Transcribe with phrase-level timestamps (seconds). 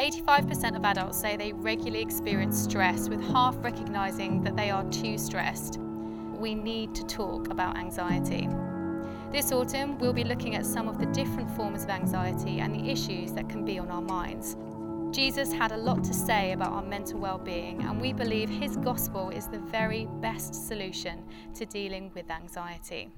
[0.00, 5.18] 85% of adults say they regularly experience stress, with half recognising that they are too
[5.18, 5.78] stressed.
[5.78, 8.48] We need to talk about anxiety.
[9.30, 12.90] This autumn, we'll be looking at some of the different forms of anxiety and the
[12.90, 14.56] issues that can be on our minds.
[15.14, 19.28] Jesus had a lot to say about our mental well-being, and we believe his gospel
[19.28, 21.26] is the very best solution
[21.56, 23.10] to dealing with anxiety.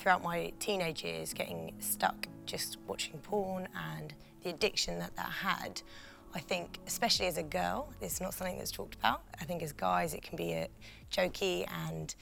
[0.00, 5.82] Throughout my teenage years, getting stuck just watching porn and the addiction that that had,
[6.34, 9.20] I think, especially as a girl, it's not something that's talked about.
[9.38, 10.68] I think as guys, it can be a
[11.12, 12.14] jokey and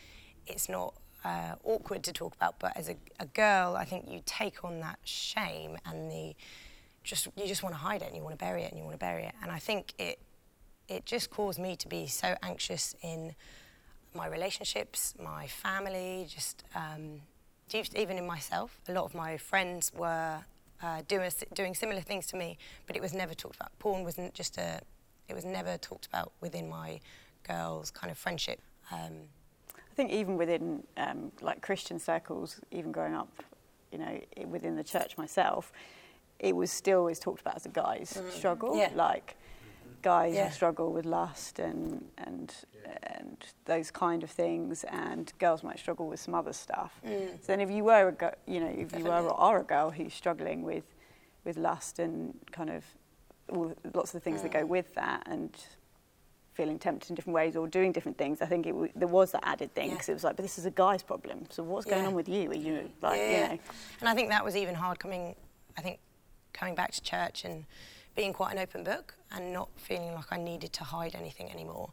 [0.48, 0.92] it's not
[1.24, 2.58] uh, awkward to talk about.
[2.58, 6.34] But as a, a girl, I think you take on that shame and the
[7.04, 8.84] just you just want to hide it and you want to bury it and you
[8.84, 9.34] want to bury it.
[9.40, 10.18] And I think it
[10.88, 13.36] it just caused me to be so anxious in
[14.14, 17.20] my relationships, my family, just um,
[17.74, 18.80] even in myself.
[18.88, 20.38] A lot of my friends were
[20.82, 23.76] uh, doing, doing similar things to me, but it was never talked about.
[23.78, 24.80] Porn wasn't just a,
[25.28, 27.00] it was never talked about within my
[27.46, 28.60] girls' kind of friendship.
[28.90, 29.12] Um,
[29.74, 33.42] I think even within um, like Christian circles, even growing up,
[33.92, 35.72] you know, within the church myself,
[36.38, 38.30] it was still always talked about as a guy's mm.
[38.30, 38.76] struggle.
[38.76, 38.90] Yeah.
[38.94, 39.36] Like
[40.02, 40.50] guys yeah.
[40.50, 42.54] struggle with lust and and
[43.02, 47.00] and those kind of things, and girls might struggle with some other stuff.
[47.06, 47.30] Mm.
[47.40, 48.98] So then, if you were a go- you know if Definitely.
[48.98, 50.84] you were or are a girl who's struggling with
[51.44, 52.84] with lust and kind of
[53.50, 54.44] all, lots of the things mm.
[54.44, 54.68] that go mm.
[54.68, 55.56] with that, and
[56.58, 59.30] feeling tempted in different ways or doing different things, I think it w- there was
[59.30, 60.12] that added thing because yeah.
[60.12, 61.46] it was like, but this is a guy's problem.
[61.50, 61.94] So what's yeah.
[61.94, 62.50] going on with you?
[62.50, 63.30] Are you like, yeah.
[63.30, 63.58] you know?
[64.00, 65.36] And I think that was even hard coming.
[65.76, 66.00] I think
[66.52, 67.64] coming back to church and
[68.18, 71.90] being quite an open book and not feeling like I needed to hide anything anymore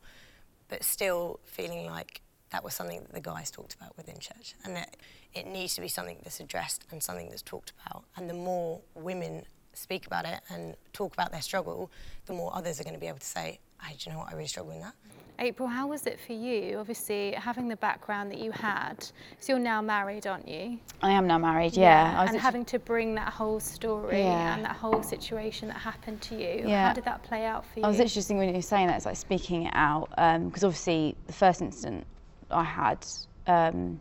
[0.69, 4.75] but still feeling like that was something that the guys talked about within church and
[4.75, 4.97] that
[5.35, 8.05] it needs to be something that's addressed and something that's talked about.
[8.15, 11.91] And the more women speak about it and talk about their struggle,
[12.25, 14.29] the more others are going to be able to say, hey, do you know what,
[14.29, 14.95] I really struggle with that.
[15.39, 16.77] April, how was it for you?
[16.77, 19.03] Obviously, having the background that you had,
[19.39, 20.79] so you're now married, aren't you?
[21.01, 22.11] I am now married, yeah.
[22.23, 22.29] yeah.
[22.29, 24.55] and having to bring that whole story yeah.
[24.55, 26.87] and that whole situation that happened to you, yeah.
[26.87, 27.85] how did that play out for you?
[27.85, 30.67] I was interesting when you were saying that, it's like speaking it out, because um,
[30.67, 32.05] obviously the first incident
[32.51, 33.05] I had,
[33.47, 33.99] um,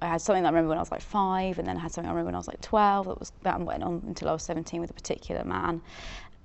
[0.00, 1.92] I had something that I remember when I was like five, and then I had
[1.92, 3.06] something I remember when I was like 12.
[3.06, 5.82] That was that went on until I was 17 with a particular man,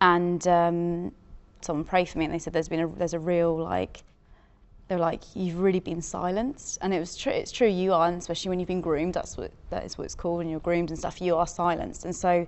[0.02, 1.12] and um,
[1.62, 4.03] someone prayed for me, and they said there's been a there's a real like
[4.94, 7.31] they were like, "You've really been silenced," and it was true.
[7.31, 7.68] It's true.
[7.68, 9.16] You are, especially when you've been groomed.
[9.16, 10.38] That's what that is what it's called.
[10.38, 12.06] When you're groomed and stuff, you are silenced.
[12.06, 12.46] And so,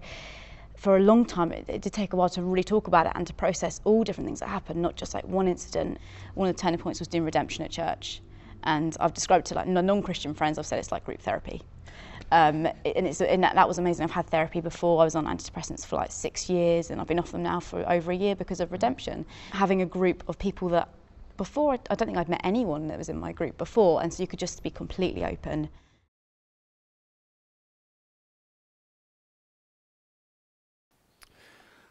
[0.78, 3.14] for a long time, it, it, did take a while to really talk about it
[3.16, 5.98] and to process all different things that happened, not just like one incident.
[6.36, 8.22] One of the turning points was doing redemption at church,
[8.64, 10.60] and I've described to like non-Christian friends.
[10.60, 11.64] I've said it's like group therapy.
[12.32, 14.04] Um, and, it's, and that was amazing.
[14.04, 15.02] I've had therapy before.
[15.02, 17.90] I was on antidepressants for like six years, and I've been off them now for
[17.92, 19.26] over a year because of redemption.
[19.52, 20.90] Having a group of people that
[21.38, 24.24] before, I don't think I'd met anyone that was in my group before, and so
[24.24, 25.70] you could just be completely open.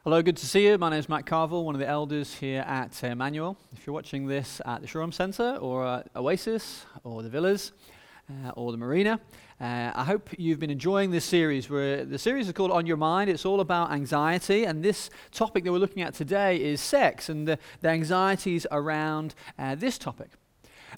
[0.05, 0.77] Hello, good to see you.
[0.77, 3.57] My name is Matt Carville, one of the elders here at Emmanuel.
[3.73, 7.73] If you're watching this at the Shoreham Centre or Oasis or the Villas
[8.29, 9.19] uh, or the Marina,
[9.61, 11.71] uh, I hope you've been enjoying this series.
[11.71, 13.31] Where the series is called On Your Mind.
[13.31, 17.47] It's all about anxiety, and this topic that we're looking at today is sex and
[17.47, 20.31] the, the anxieties around uh, this topic.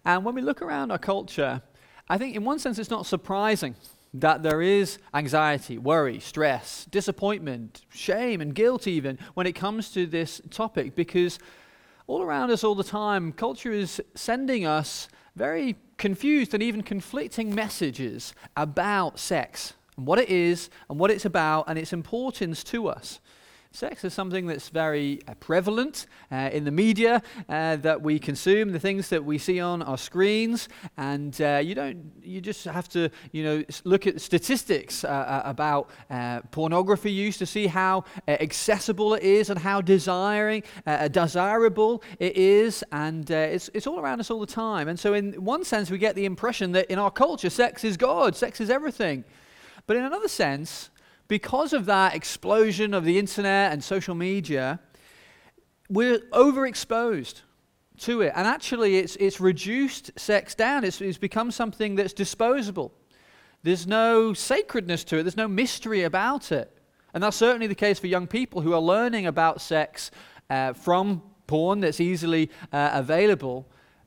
[0.05, 1.61] And when we look around our culture,
[2.09, 3.75] I think in one sense it's not surprising
[4.15, 10.07] that there is anxiety, worry, stress, disappointment, shame, and guilt even when it comes to
[10.07, 11.39] this topic because
[12.07, 17.55] all around us all the time, culture is sending us very confused and even conflicting
[17.55, 22.89] messages about sex and what it is and what it's about and its importance to
[22.89, 23.21] us.
[23.77, 27.21] Sex is something that's very uh, prevalent uh, in the media
[27.51, 31.75] uh, that we consume, the things that we see on our screens, and uh, you
[31.75, 32.11] don't.
[32.23, 35.91] You just have to, you know, look at statistics uh, uh, about
[36.53, 40.63] pornography use to see how accessible it is and how desiring,
[41.11, 44.89] desirable it is, and it's it's all around us all the time.
[44.89, 47.99] And so, in one sense, we get the impression that in our culture, sex is
[47.99, 49.25] God, sex is everything.
[49.87, 50.89] But in another sense,
[51.29, 54.81] because of that explosion of the internet and social media,
[55.89, 57.43] we're overexposed
[57.99, 58.33] to it.
[58.35, 62.93] And actually, it's, it's reduced sex down, it's, it's become something that's disposable.
[63.63, 66.73] There's no sacredness to it, there's no mystery about it.
[67.15, 70.11] And that's certainly the case for young people who are learning about sex
[70.51, 73.67] uh, from porn that's easily uh, available.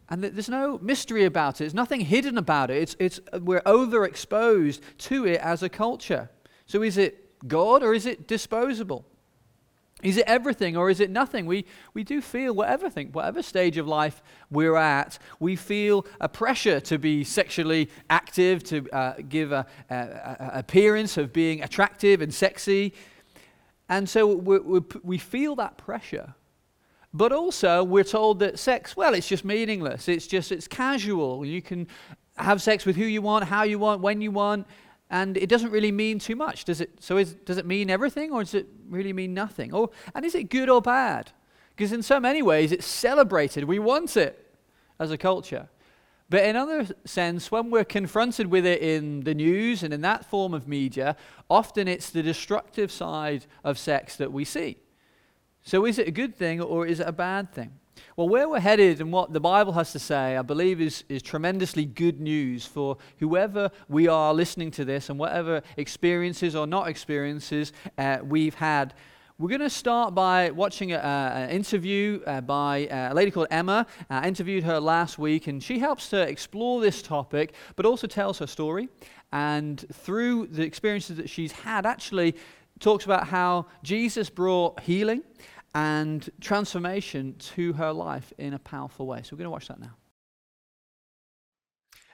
[0.10, 1.60] And there's no mystery about it.
[1.60, 2.82] There's nothing hidden about it.
[2.82, 6.30] It's, it's, we're overexposed to it as a culture.
[6.70, 9.04] So is it God or is it disposable?
[10.04, 11.48] Is it everything or is it nothing?
[11.48, 14.22] We, we do feel whatever thing, whatever stage of life
[14.52, 19.96] we're at, we feel a pressure to be sexually active, to uh, give a, a,
[19.96, 22.94] a, appearance of being attractive and sexy.
[23.90, 26.36] And so we, we, we feel that pressure.
[27.16, 30.08] But also, we're told that sex, well, it's just meaningless.
[30.08, 31.44] It's just, it's casual.
[31.44, 31.88] You can
[32.38, 34.68] have sex with who you want, how you want, when you want
[35.10, 36.92] and it doesn't really mean too much, does it?
[37.00, 39.74] So is, does it mean everything, or does it really mean nothing?
[39.74, 41.32] Or and is it good or bad?
[41.76, 43.64] Because in so many ways, it's celebrated.
[43.64, 44.54] We want it
[45.00, 45.70] as a culture.
[46.30, 50.26] But in other sense, when we're confronted with it in the news and in that
[50.26, 51.16] form of media,
[51.50, 54.78] often it's the destructive side of sex that we see.
[55.64, 57.79] So is it a good thing or is it a bad thing?
[58.16, 61.22] Well, where we're headed and what the Bible has to say, I believe, is, is
[61.22, 66.88] tremendously good news for whoever we are listening to this and whatever experiences or not
[66.88, 68.94] experiences uh, we've had.
[69.40, 73.88] We're going to start by watching an interview uh, by uh, a lady called Emma.
[74.10, 78.40] I interviewed her last week, and she helps to explore this topic, but also tells
[78.40, 78.90] her story.
[79.32, 82.36] And through the experiences that she's had, actually
[82.82, 85.24] talks about how Jesus brought healing
[85.74, 89.22] and transformation to her life in a powerful way.
[89.24, 89.96] So we're going to watch that now.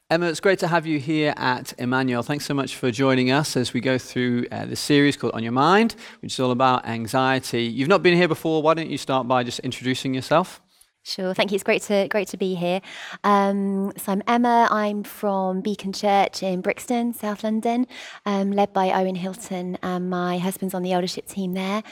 [0.07, 2.21] Emma, it's great to have you here at Emmanuel.
[2.21, 5.41] Thanks so much for joining us as we go through uh, the series called On
[5.41, 7.63] Your Mind, which is all about anxiety.
[7.63, 8.61] You've not been here before.
[8.61, 10.61] Why don't you start by just introducing yourself?
[11.01, 11.55] Sure, thank you.
[11.55, 12.81] It's great to great to be here.
[13.23, 14.67] Um, so I'm Emma.
[14.71, 17.85] I'm from Beacon Church in Brixton, South London,
[18.25, 21.83] um, led by Owen Hilton, and my husband's on the eldership team there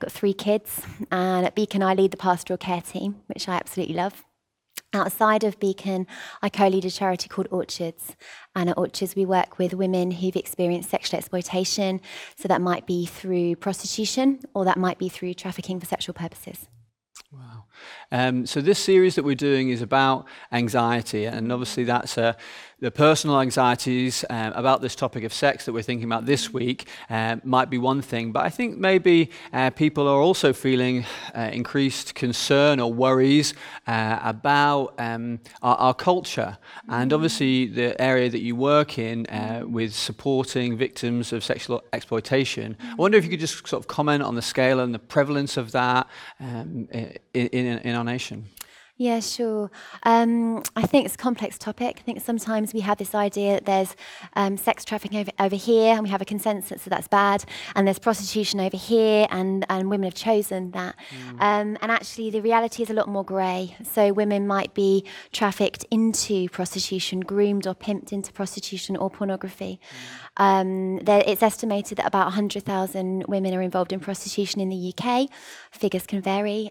[0.00, 3.94] got three kids, and at Beacon, I lead the pastoral care team, which I absolutely
[3.94, 4.24] love.
[4.92, 6.06] Outside of Beacon,
[6.42, 8.16] I co lead a charity called Orchards.
[8.56, 12.00] And at Orchards, we work with women who've experienced sexual exploitation.
[12.36, 16.66] So that might be through prostitution or that might be through trafficking for sexual purposes.
[17.32, 17.66] Wow.
[18.12, 22.36] Um, so, this series that we're doing is about anxiety, and obviously, that's a
[22.80, 26.88] the personal anxieties uh, about this topic of sex that we're thinking about this week
[27.10, 31.04] uh, might be one thing, but I think maybe uh, people are also feeling
[31.36, 33.52] uh, increased concern or worries
[33.86, 36.56] uh, about um, our, our, culture
[36.88, 42.76] and obviously the area that you work in uh, with supporting victims of sexual exploitation.
[42.80, 45.58] I wonder if you could just sort of comment on the scale and the prevalence
[45.58, 46.06] of that
[46.40, 48.46] um, in, in, in our nation.
[49.00, 49.70] Yeah, sure.
[50.02, 51.96] Um, I think it's a complex topic.
[52.00, 53.96] I think sometimes we have this idea that there's
[54.36, 57.86] um, sex trafficking over, over here, and we have a consensus that that's bad, and
[57.86, 60.96] there's prostitution over here, and, and women have chosen that.
[60.98, 61.30] Mm.
[61.40, 63.74] Um, and actually, the reality is a lot more grey.
[63.90, 69.80] So women might be trafficked into prostitution, groomed or pimped into prostitution or pornography.
[70.36, 70.42] Mm.
[70.44, 75.30] Um, there, it's estimated that about 100,000 women are involved in prostitution in the UK.
[75.70, 76.70] Figures can vary.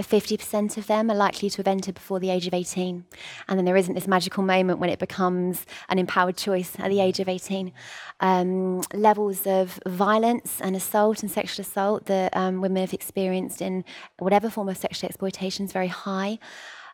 [0.00, 3.04] Um, 50% of them are likely to have entered before the age of 18.
[3.48, 7.00] And then there isn't this magical moment when it becomes an empowered choice at the
[7.00, 7.72] age of 18.
[8.20, 13.84] Um, levels of violence and assault and sexual assault that um, women have experienced in
[14.18, 16.38] whatever form of sexual exploitation is very high.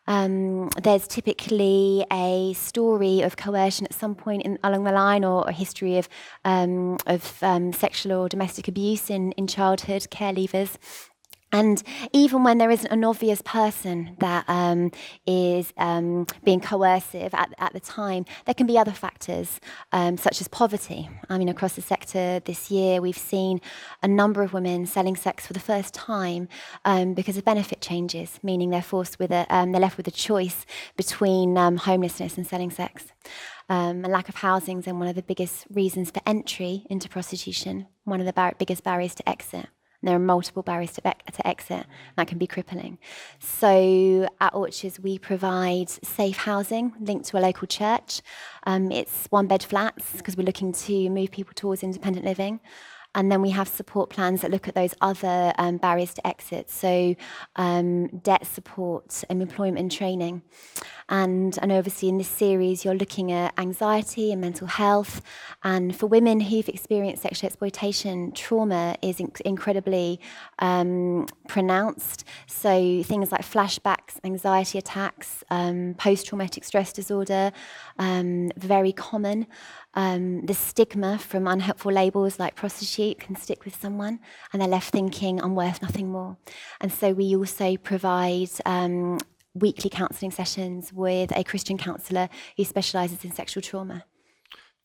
[0.09, 5.43] Um, there's typically a story of coercion at some point in, along the line, or
[5.49, 6.09] a history of
[6.45, 10.09] um, of um, sexual or domestic abuse in in childhood.
[10.11, 10.77] Care leavers
[11.57, 11.83] and
[12.13, 14.91] even when there isn't an obvious person that um,
[15.27, 19.59] is um, being coercive at, at the time, there can be other factors,
[19.91, 21.09] um, such as poverty.
[21.31, 23.63] I mean, across the sector this year, we've seen
[24.03, 26.47] a number of women selling sex for the first time
[26.85, 30.11] um, because of benefit changes, meaning they're forced with a, um, they're left with a
[30.11, 30.67] choice
[30.99, 33.07] between um, homelessness and selling sex.
[33.71, 38.21] Um, lack of housing is one of the biggest reasons for entry into prostitution, one
[38.21, 39.69] of the bar- biggest barriers to exit.
[40.03, 41.87] There are multiple barriers to, to exit.
[42.17, 42.99] That can be crippling.
[43.39, 48.23] So at Orchards, we provide safe housing linked to a local church.
[48.67, 52.61] Um, it's one bed flats because we're looking to move people towards independent living.
[53.17, 56.69] And then we have support plans that look at those other um, barriers to exit,
[56.69, 57.17] so
[57.57, 60.43] um, debt support employment and training.
[61.09, 65.23] And, and obviously, in this series, you're looking at anxiety and mental health.
[65.63, 70.21] And for women who've experienced sexual exploitation, trauma is inc- incredibly
[70.59, 72.25] um, pronounced.
[72.47, 77.53] So things like flashbacks, anxiety attacks, um, post traumatic stress disorder,
[77.99, 79.47] um, very common.
[79.95, 84.21] Um, the stigma from unhelpful labels like prostitute can stick with someone,
[84.53, 86.37] and they're left thinking, I'm worth nothing more.
[86.81, 89.19] And so we also provide um,
[89.59, 94.05] weekly counselling sessions with a Christian counsellor who specialises in sexual trauma.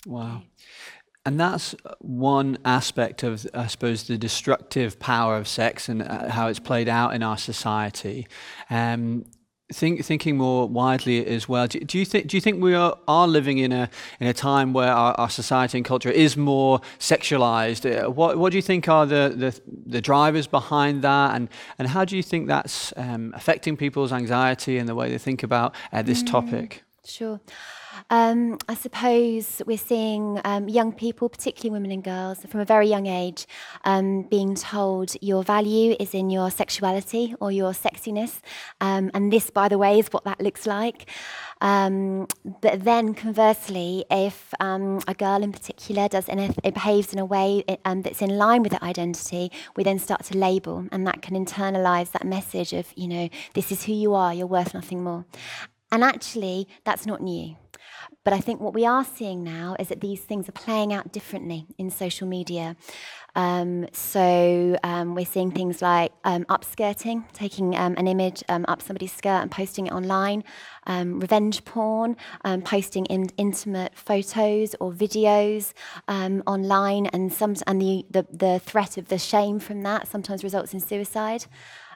[0.06, 0.44] Wow.
[1.26, 6.48] And that's one aspect of, I suppose, the destructive power of sex and uh, how
[6.48, 8.28] it's played out in our society.
[8.72, 9.26] Um,
[9.74, 12.98] think, thinking more widely as well, do, do, you think do you think we are,
[13.08, 16.80] are living in a in a time where our, our society and culture is more
[17.00, 17.86] sexualized?
[17.86, 21.50] Uh, what what do you think are the, the, the drivers behind that, and
[21.80, 25.44] and how do you think that's um, affecting people's anxiety and the way they think
[25.44, 26.84] about uh, this mm, topic?
[27.04, 27.40] Sure.
[28.10, 32.88] Um, I suppose we're seeing um, young people, particularly women and girls, from a very
[32.88, 33.46] young age,
[33.86, 38.42] um, being told your value is in your sexuality or your sexiness.
[38.82, 41.10] Um, and this, by the way, is what that looks like.
[41.62, 42.28] Um,
[42.62, 47.26] but then, conversely, if um, a girl in particular does anything, it behaves in a
[47.26, 51.36] way that's in line with that identity, we then start to label, and that can
[51.36, 55.26] internalize that message of, you know, this is who you are, you're worth nothing more.
[55.92, 57.56] And actually, that's not new.
[58.24, 61.12] But I think what we are seeing now is that these things are playing out
[61.12, 62.76] differently in social media.
[63.36, 68.82] Um, so um, we're seeing things like um, upskirting, taking um, an image um, up
[68.82, 70.44] somebody's skirt and posting it online,
[70.86, 72.16] um, revenge porn,
[72.64, 75.74] posting in intimate photos or videos
[76.08, 80.74] online, and some and the, the the threat of the shame from that sometimes results
[80.74, 81.46] in suicide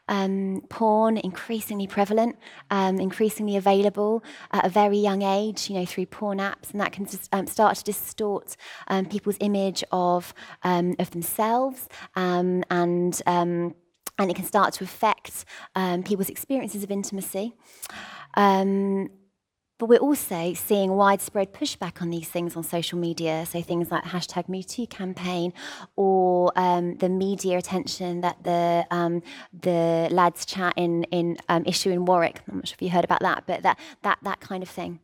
[0.07, 2.38] um, porn increasingly prevalent,
[2.69, 6.91] um, increasingly available at a very young age, you know, through porn apps, and that
[6.91, 8.55] can just, um, start to distort
[8.88, 10.33] um, people's image of
[10.63, 15.45] um, of themselves um, and and it can start to affect
[16.05, 17.53] people's experiences of intimacy.
[19.77, 23.46] But we're also seeing widespread pushback on these things on social media.
[23.46, 25.53] So things like hashtag MeToo campaign
[25.98, 31.89] or um, the media attention that the um, the lads chat in in um, issue
[31.91, 32.41] in Warwick.
[32.48, 35.00] I'm not sure if you heard about that, but that that that kind of thing.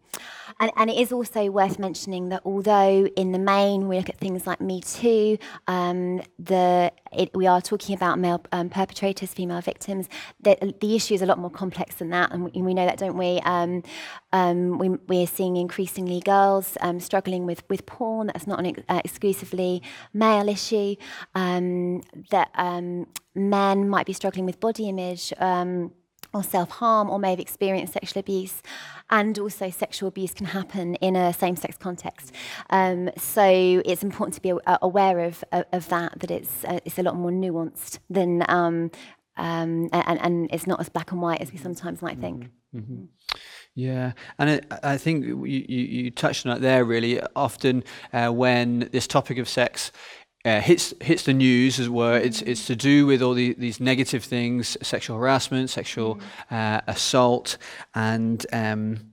[0.59, 4.17] And, and it is also worth mentioning that although in the main we look at
[4.17, 9.61] things like Me Too, um, the it, we are talking about male um, perpetrators, female
[9.61, 10.07] victims.
[10.39, 12.97] The, the issue is a lot more complex than that, and we, we know that,
[12.97, 13.39] don't we?
[13.41, 13.83] Um,
[14.31, 18.27] um, we we're seeing increasingly girls um, struggling with, with porn.
[18.27, 19.81] That's not an uh, exclusively
[20.13, 20.95] male issue.
[21.35, 22.51] Um, that
[23.35, 25.33] men might be struggling with body image.
[25.37, 25.91] Um,
[26.33, 28.61] or self harm, or may have experienced sexual abuse.
[29.09, 32.33] And also, sexual abuse can happen in a same sex context.
[32.69, 33.43] Um, so,
[33.85, 37.31] it's important to be aware of, of, that, that it's, uh, it's a lot more
[37.31, 38.91] nuanced than, um,
[39.37, 42.45] um, and, and it's not as black and white as we sometimes might think.
[42.75, 42.79] Mm-hmm.
[42.79, 43.05] mm-hmm.
[43.73, 47.21] Yeah, and I think you, you, you, touched on it there really.
[47.37, 49.93] Often, uh, when this topic of sex
[50.45, 52.17] uh, hits hits the news, as it were.
[52.17, 56.19] It's it's to do with all the, these negative things: sexual harassment, sexual
[56.49, 57.57] uh, assault,
[57.93, 59.11] and um,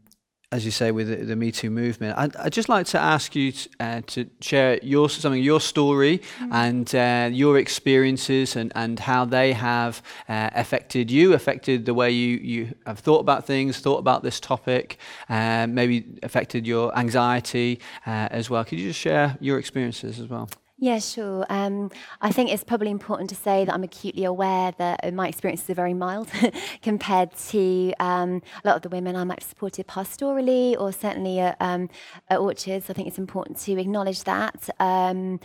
[0.50, 2.16] as you say, with the, the Me Too movement.
[2.16, 6.22] I'd, I'd, just like to ask you to, uh, to share your something, your story,
[6.38, 6.48] mm.
[6.50, 12.10] and uh, your experiences, and, and how they have uh, affected you, affected the way
[12.10, 14.96] you, you have thought about things, thought about this topic,
[15.28, 18.64] uh, maybe affected your anxiety as well.
[18.64, 20.48] Could you just share your experiences as well?
[20.80, 21.44] Yeah, sure.
[21.48, 25.26] Um, I think it's probably important to say that I'm acutely aware that uh, my
[25.26, 26.30] experiences are very mild
[26.82, 31.40] compared to um, a lot of the women I might have supported pastorally or certainly
[31.40, 31.90] at, um,
[32.28, 32.88] at Orchards.
[32.88, 34.70] I think it's important to acknowledge that.
[34.78, 35.40] Um,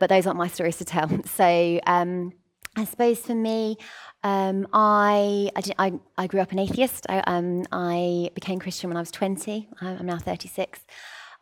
[0.00, 1.08] but those aren't my stories to tell.
[1.26, 2.32] So um,
[2.76, 3.78] I suppose for me,
[4.24, 7.06] um, I, I, I, I, grew up an atheist.
[7.08, 9.68] I, um, I became Christian when I was 20.
[9.80, 10.80] I'm now 36.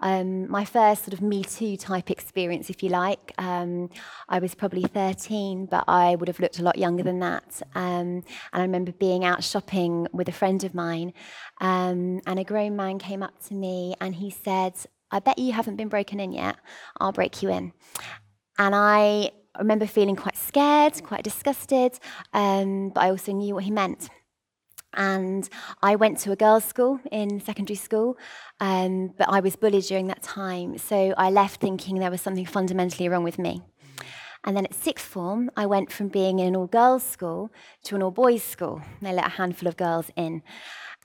[0.01, 3.91] Um, my first sort of Me Too type experience, if you like, um,
[4.29, 7.63] I was probably 13, but I would have looked a lot younger than that.
[7.75, 11.13] Um, and I remember being out shopping with a friend of mine,
[11.61, 14.75] um, and a grown man came up to me and he said,
[15.11, 16.57] I bet you haven't been broken in yet.
[16.99, 17.73] I'll break you in.
[18.59, 21.99] And I remember feeling quite scared, quite disgusted,
[22.33, 24.09] um, but I also knew what he meant.
[24.95, 25.49] And
[25.83, 28.17] I went to a girls' school in secondary school,
[28.59, 30.79] um, but I was bullied during that time.
[30.79, 33.63] So I left thinking there was something fundamentally wrong with me.
[34.45, 37.53] And then at sixth form, I went from being in an all girls school
[37.85, 38.81] to an all boys school.
[39.03, 40.43] They let a handful of girls in.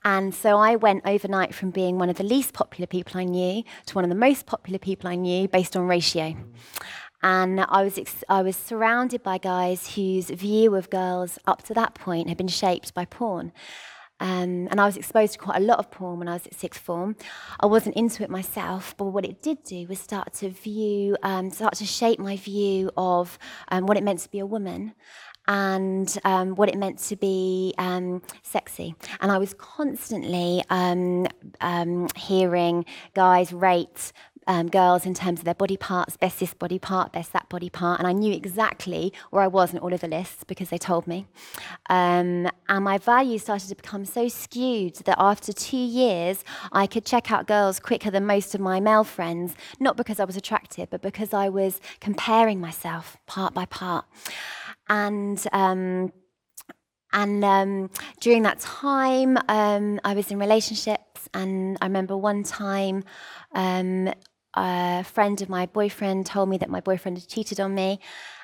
[0.05, 3.63] And so I went overnight from being one of the least popular people I knew
[3.87, 6.35] to one of the most popular people I knew based on ratio.
[7.25, 11.73] And I was, ex- I was surrounded by guys whose view of girls up to
[11.73, 13.51] that point had been shaped by porn.
[14.19, 16.53] Um, and I was exposed to quite a lot of porn when I was at
[16.53, 17.15] sixth form.
[17.59, 21.49] I wasn't into it myself, but what it did do was start to view, um,
[21.49, 23.39] start to shape my view of
[23.69, 24.93] um, what it meant to be a woman
[25.47, 28.93] and um, what it meant to be um, sexy.
[29.19, 31.25] And I was constantly um,
[31.59, 34.11] um hearing guys rate
[34.47, 37.69] um, girls in terms of their body parts, best this body part, best that body
[37.69, 40.77] part, and I knew exactly where I was in all of the lists because they
[40.77, 41.27] told me.
[41.89, 47.05] Um, and my values started to become so skewed that after two years, I could
[47.05, 50.89] check out girls quicker than most of my male friends, not because I was attractive,
[50.89, 54.05] but because I was comparing myself part by part.
[54.87, 56.11] And um,
[57.15, 63.05] and um, during that time, um, I was in relationships, and I remember one time
[63.53, 64.13] um,
[64.55, 67.99] a friend of my boyfriend told me that my boyfriend had cheated on me.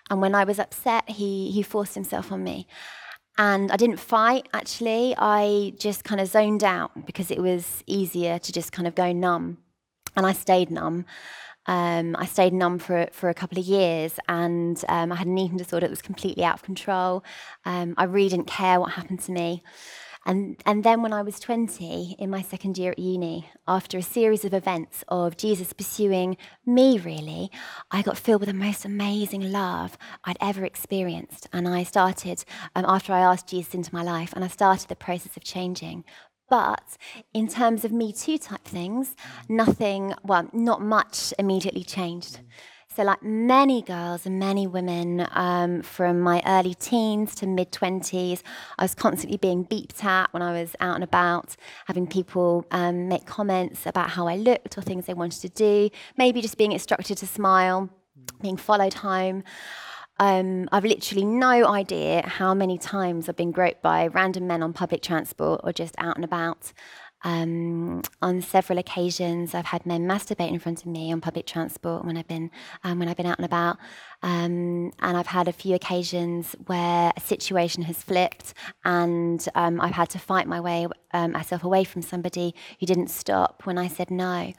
[0.10, 2.68] And when I was upset, he, he forced himself on me.
[3.38, 5.15] And I didn't fight, actually.
[5.18, 9.12] I just kind of zoned out because it was easier to just kind of go
[9.12, 9.60] numb.
[10.15, 11.06] And I stayed numb.
[11.68, 15.38] Um, I stayed numb for, for a couple of years and um, I had an
[15.38, 17.24] eating disorder that was completely out of control.
[17.65, 19.62] Um, I really didn't care what happened to me.
[20.25, 24.04] And, and then when I was 20, in my second year at uni, after a
[24.04, 27.50] series of events of Jesus pursuing me, really,
[27.90, 31.48] I got filled with the most amazing love I'd ever experienced.
[31.51, 32.44] And I started,
[32.75, 36.06] um, after I asked Jesus into my life, and I started the process of changing.
[36.51, 36.98] But
[37.34, 39.16] in terms of Me Too type things,
[39.50, 42.42] nothing, well, not much immediately changed.
[43.01, 48.43] So, like many girls and many women um, from my early teens to mid 20s,
[48.77, 51.55] I was constantly being beeped at when I was out and about,
[51.88, 55.89] having people um, make comments about how I looked or things they wanted to do,
[56.15, 57.89] maybe just being instructed to smile,
[58.39, 59.46] being followed home.
[60.20, 64.74] Um, I've literally no idea how many times I've been groped by random men on
[64.74, 66.72] public transport or just out and about.
[67.24, 72.04] Um, on several occasions, I've had men masturbate in front of me on public transport
[72.04, 72.50] when I've been
[72.84, 73.78] um, when I've been out and about,
[74.24, 79.94] um, and I've had a few occasions where a situation has flipped, and um, I've
[79.94, 83.88] had to fight my way um, myself away from somebody who didn't stop when I
[83.88, 84.54] said no.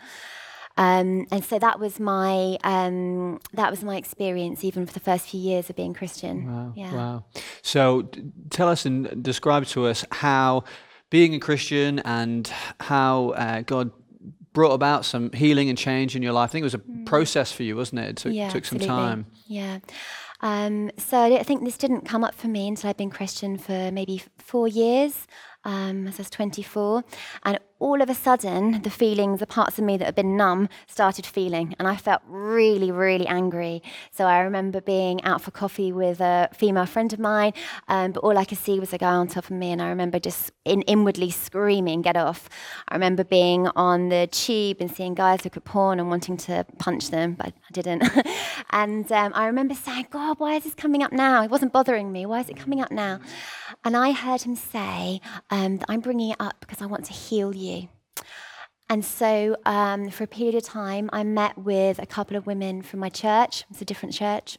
[0.77, 5.29] Um, and so that was my um, that was my experience, even for the first
[5.29, 6.47] few years of being Christian.
[6.47, 6.73] Wow!
[6.75, 6.95] Yeah.
[6.95, 7.25] Wow!
[7.61, 10.65] So, d- tell us and describe to us how
[11.13, 13.91] being a Christian and how uh, God
[14.55, 16.49] brought about some healing and change in your life.
[16.49, 17.05] I think it was a mm.
[17.05, 18.09] process for you, wasn't it?
[18.09, 19.27] It took, yeah, took some time.
[19.47, 19.81] Yeah.
[20.41, 23.93] Um, so I think this didn't come up for me until I'd been Christian for
[23.93, 25.27] maybe four years,
[25.65, 27.05] um, as I was 24.
[27.45, 30.69] And all of a sudden, the feelings, the parts of me that had been numb,
[30.87, 31.75] started feeling.
[31.81, 33.83] And I felt really, really angry.
[34.13, 37.53] So I remember being out for coffee with a female friend of mine,
[37.89, 39.73] um, but all I could see was a guy on top of me.
[39.73, 42.49] And I remember just in, inwardly screaming, get off.
[42.89, 46.65] I remember being on the tube and seeing guys look at porn and wanting to
[46.79, 48.05] punch them, but I didn't.
[48.71, 51.43] and um, I remember saying, God, why is this coming up now?
[51.43, 52.27] It wasn't bothering me.
[52.27, 53.19] Why is it coming up now?
[53.85, 57.53] And I heard him say um, I'm bringing it up because I want to heal
[57.57, 57.72] you.
[58.89, 62.83] And so, um, for a period of time, I met with a couple of women
[62.83, 63.65] from my church.
[63.71, 64.59] It's a different church.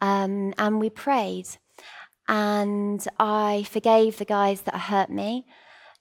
[0.00, 1.48] Um, and we prayed.
[2.26, 5.46] And I forgave the guys that hurt me,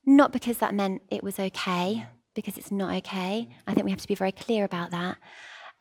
[0.06, 3.50] not because that meant it was okay, because it's not okay.
[3.68, 5.18] I think we have to be very clear about that.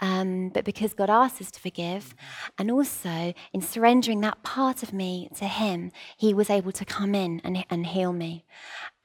[0.01, 2.15] Um, but because God asked us to forgive,
[2.59, 7.15] and also in surrendering that part of me to Him, He was able to come
[7.15, 8.45] in and, and heal me.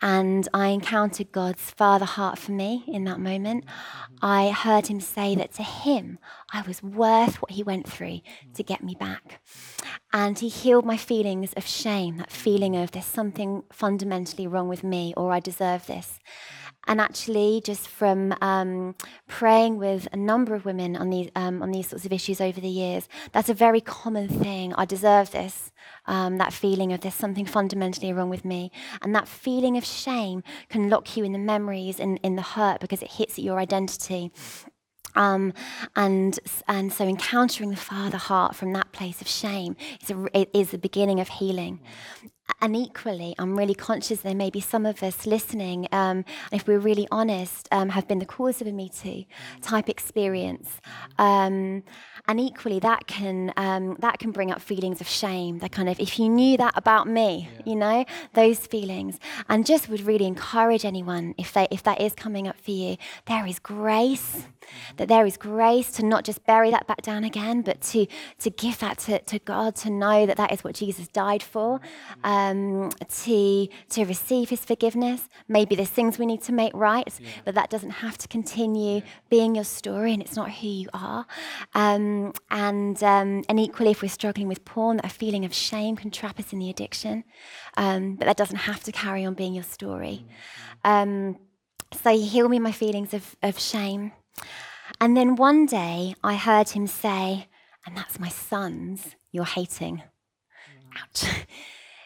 [0.01, 3.65] And I encountered God's father heart for me in that moment.
[4.21, 6.19] I heard him say that to him,
[6.53, 8.21] I was worth what he went through
[8.53, 9.41] to get me back.
[10.13, 14.85] And he healed my feelings of shame, that feeling of there's something fundamentally wrong with
[14.85, 16.19] me or I deserve this.
[16.89, 18.95] And actually, just from um,
[19.27, 22.59] praying with a number of women on these um, on these sorts of issues over
[22.59, 24.73] the years, that's a very common thing.
[24.73, 25.71] I deserve this.
[26.07, 28.71] Um, that feeling of there's something fundamentally wrong with me,
[29.03, 32.81] and that feeling of shame can lock you in the memories and in the hurt
[32.81, 34.31] because it hits at your identity.
[35.13, 35.53] Um,
[35.95, 40.71] and and so encountering the Father heart from that place of shame is a, is
[40.71, 41.81] the beginning of healing
[42.61, 46.67] and equally, I'm really conscious there may be some of us listening, um, and if
[46.67, 49.25] we're really honest, um, have been the cause of a Me Too
[49.61, 50.79] type experience.
[51.17, 51.83] Um,
[52.27, 55.59] and equally, that can um, that can bring up feelings of shame.
[55.59, 57.61] That kind of, if you knew that about me, yeah.
[57.65, 62.13] you know, those feelings, and just would really encourage anyone if they if that is
[62.13, 64.45] coming up for you, there is grace.
[64.97, 68.07] That there is grace to not just bury that back down again, but to
[68.39, 71.79] to give that to, to God to know that that is what Jesus died for.
[72.23, 72.91] Um,
[73.23, 75.29] to to receive His forgiveness.
[75.47, 77.13] Maybe there's things we need to make right,
[77.45, 81.25] but that doesn't have to continue being your story, and it's not who you are.
[81.73, 86.11] Um, and um, and equally, if we're struggling with porn, that feeling of shame can
[86.11, 87.23] trap us in the addiction,
[87.77, 90.25] um, but that doesn't have to carry on being your story.
[90.85, 90.91] Mm-hmm.
[90.91, 91.37] Um,
[91.93, 94.11] so He healed me my feelings of of shame.
[95.01, 97.47] And then one day I heard him say,
[97.85, 100.03] and that's my sons you're hating.
[100.97, 101.25] Ouch.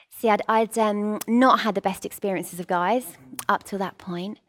[0.09, 3.17] See, I'd, I'd um, not had the best experiences of guys
[3.49, 4.39] up till that point,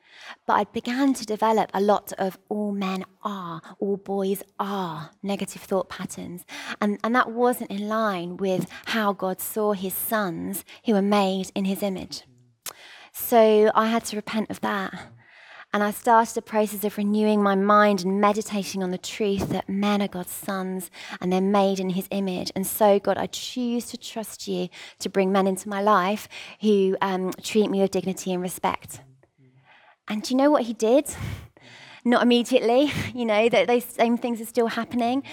[0.47, 5.62] but I began to develop a lot of all men are, all boys are negative
[5.62, 6.44] thought patterns.
[6.81, 11.51] And, and that wasn't in line with how God saw his sons who were made
[11.55, 12.23] in his image.
[13.12, 14.92] So I had to repent of that.
[15.75, 19.69] And I started a process of renewing my mind and meditating on the truth that
[19.69, 20.89] men are God's sons
[21.21, 22.53] and they're made in his image.
[22.55, 24.69] And so, God, I choose to trust you
[25.01, 26.29] to bring men into my life
[26.61, 29.01] who um, treat me with dignity and respect.
[30.07, 31.13] And do you know what he did?
[32.05, 35.25] Not immediately, you know, that those same things are still happening.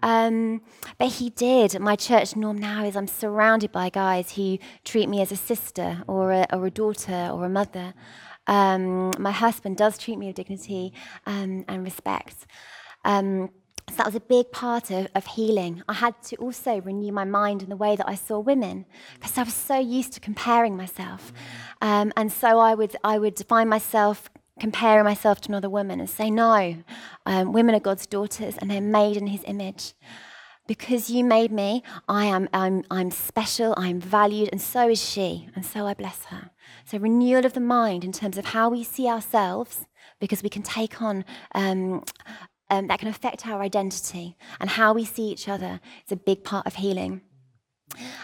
[0.00, 0.60] Um,
[0.98, 1.76] but he did.
[1.80, 6.04] My church norm now is I'm surrounded by guys who treat me as a sister
[6.06, 7.94] or a, or a daughter or a mother.
[8.48, 10.92] Um, my husband does treat me with dignity
[11.26, 12.46] um, and respect.
[13.04, 13.50] Um,
[13.88, 15.82] so that was a big part of, of healing.
[15.88, 18.84] I had to also renew my mind in the way that I saw women
[19.14, 21.32] because I was so used to comparing myself.
[21.80, 24.28] Um, and so I would, I would define myself
[24.60, 26.76] comparing myself to another woman and say, no,
[27.26, 29.94] um, women are God's daughters and they're made in his image.
[30.68, 35.48] Because you made me, I am I'm, I'm special, I'm valued, and so is she,
[35.56, 36.50] and so I bless her.
[36.84, 39.86] So, renewal of the mind in terms of how we see ourselves,
[40.20, 42.04] because we can take on um,
[42.70, 45.80] um, that can affect our identity and how we see each other.
[46.02, 47.22] It's a big part of healing.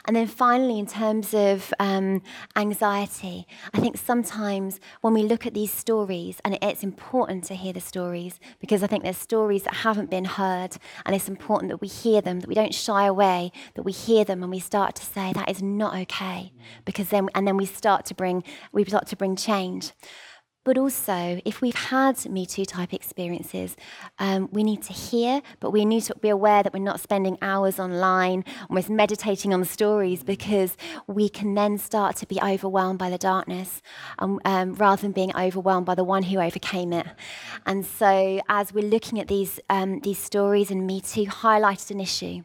[0.06, 2.22] And then finally, in terms of um,
[2.56, 7.72] anxiety, I think sometimes when we look at these stories, and it's important to hear
[7.72, 11.80] the stories because I think there's stories that haven't been heard, and it's important that
[11.80, 14.94] we hear them, that we don't shy away, that we hear them, and we start
[14.96, 16.52] to say that is not okay,
[16.84, 19.92] because then and then we start to bring we start to bring change.
[20.64, 23.76] But also, if we've had Me Too type experiences,
[24.18, 27.36] um, we need to hear, but we need to be aware that we're not spending
[27.42, 32.98] hours online, almost meditating on the stories, because we can then start to be overwhelmed
[32.98, 33.82] by the darkness
[34.18, 37.06] um, um, rather than being overwhelmed by the one who overcame it.
[37.66, 42.00] And so, as we're looking at these, um, these stories, and Me Too highlighted an
[42.00, 42.42] issue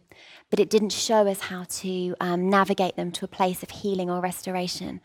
[0.49, 4.09] but it didn't show us how to um, navigate them to a place of healing
[4.09, 4.99] or restoration.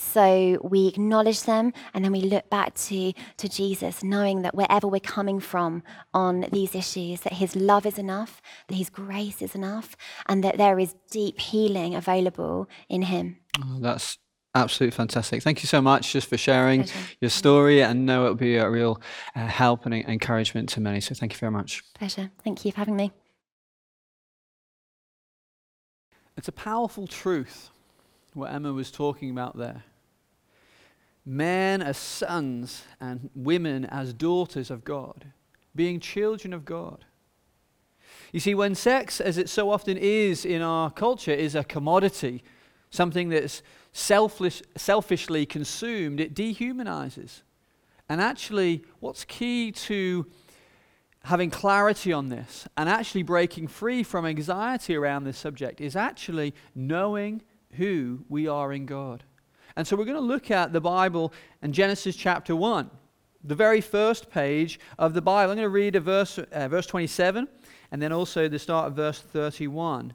[0.00, 4.88] So we acknowledge them and then we look back to, to Jesus, knowing that wherever
[4.88, 5.82] we're coming from
[6.14, 10.56] on these issues, that his love is enough, that his grace is enough, and that
[10.56, 13.36] there is deep healing available in him.
[13.62, 14.18] Oh, that's
[14.54, 15.42] absolutely fantastic.
[15.42, 16.98] Thank you so much just for sharing Pleasure.
[17.20, 19.00] your story and know it'll be a real
[19.36, 21.00] uh, help and encouragement to many.
[21.00, 21.84] So thank you very much.
[21.94, 22.30] Pleasure.
[22.42, 23.12] Thank you for having me.
[26.38, 27.70] It's a powerful truth
[28.32, 29.84] what Emma was talking about there
[31.30, 35.26] men as sons and women as daughters of God,
[35.76, 37.04] being children of God.
[38.32, 42.42] You see, when sex, as it so often is in our culture, is a commodity,
[42.90, 43.62] something that's
[43.92, 47.42] selfish, selfishly consumed, it dehumanizes.
[48.08, 50.26] And actually, what's key to
[51.24, 56.54] having clarity on this and actually breaking free from anxiety around this subject is actually
[56.74, 57.42] knowing
[57.74, 59.22] who we are in God.
[59.76, 62.90] And so we're going to look at the Bible in Genesis chapter 1,
[63.44, 65.52] the very first page of the Bible.
[65.52, 67.48] I'm going to read a verse, uh, verse 27
[67.92, 70.14] and then also the start of verse 31.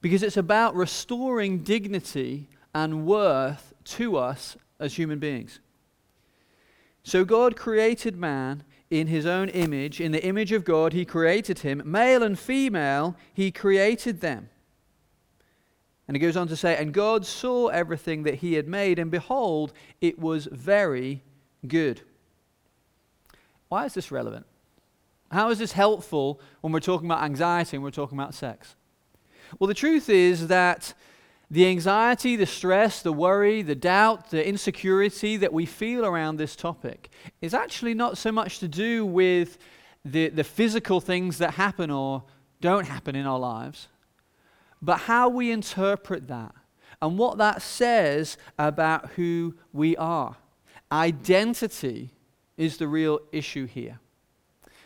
[0.00, 5.60] Because it's about restoring dignity and worth to us as human beings.
[7.02, 10.00] So God created man in his own image.
[10.00, 11.82] In the image of God, he created him.
[11.84, 14.50] Male and female, he created them.
[16.08, 19.10] And he goes on to say, And God saw everything that he had made, and
[19.10, 21.22] behold, it was very
[21.66, 22.00] good.
[23.68, 24.46] Why is this relevant?
[25.30, 28.74] How is this helpful when we're talking about anxiety and we're talking about sex?
[29.58, 30.94] Well, the truth is that
[31.50, 36.56] the anxiety, the stress, the worry, the doubt, the insecurity that we feel around this
[36.56, 37.10] topic
[37.42, 39.58] is actually not so much to do with
[40.04, 42.22] the, the physical things that happen or
[42.60, 43.88] don't happen in our lives
[44.80, 46.54] but how we interpret that
[47.00, 50.36] and what that says about who we are.
[50.90, 52.10] Identity
[52.56, 54.00] is the real issue here.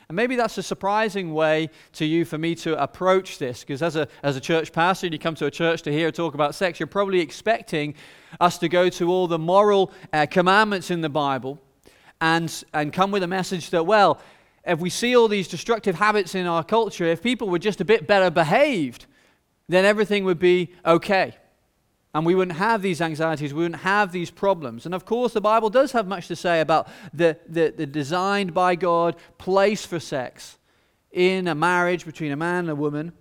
[0.09, 3.97] And maybe that's a surprising way to you for me to approach this, because as
[3.97, 6.55] a, as a church pastor, and you come to a church to hear talk about
[6.55, 7.95] sex, you're probably expecting
[8.39, 11.59] us to go to all the moral uh, commandments in the Bible
[12.21, 14.21] and, and come with a message that, well,
[14.67, 17.85] if we see all these destructive habits in our culture, if people were just a
[17.85, 19.07] bit better behaved,
[19.73, 21.37] then everything would be okay.
[22.15, 24.85] And we wouldn't have these anxieties, we wouldn't have these problems.
[24.85, 28.53] And of course, the Bible does have much to say about the, the, the designed
[28.53, 30.59] by God place for sex
[31.11, 33.13] in a marriage between a man and a woman.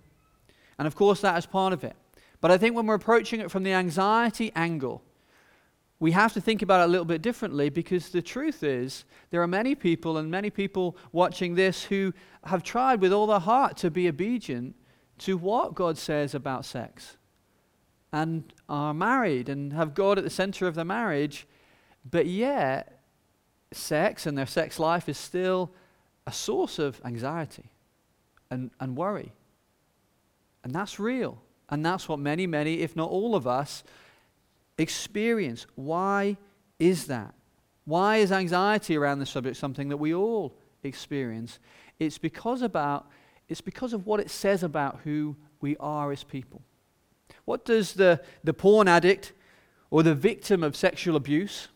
[0.78, 1.96] And of course, that is part of it.
[2.42, 5.02] But I think when we're approaching it from the anxiety angle,
[6.00, 9.40] we have to think about it a little bit differently because the truth is there
[9.40, 12.12] are many people and many people watching this who
[12.44, 14.74] have tried with all their heart to be obedient
[15.24, 17.16] to what God says about sex
[18.12, 21.46] and are married and have God at the center of their marriage,
[22.08, 23.00] but yet
[23.72, 25.70] sex and their sex life is still
[26.26, 27.70] a source of anxiety
[28.50, 29.32] and, and worry.
[30.64, 31.40] And that's real.
[31.70, 33.82] And that's what many, many, if not all of us,
[34.76, 35.66] experience.
[35.74, 36.36] Why
[36.78, 37.34] is that?
[37.84, 41.58] Why is anxiety around the subject something that we all experience?
[41.98, 43.08] It's because about
[43.48, 46.62] it's because of what it says about who we are as people.
[47.44, 49.32] What does the, the porn addict
[49.90, 51.68] or the victim of sexual abuse